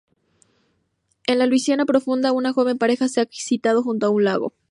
[1.27, 4.55] En la Luisiana profunda, una joven pareja se ha citado junto a un lago.